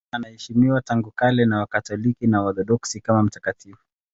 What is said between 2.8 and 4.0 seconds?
kama mtakatifu.